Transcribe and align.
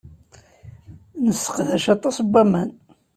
Nesseqdac 1.25 1.85
aṭas 1.95 2.17
n 2.21 2.27
waman. 2.31 2.69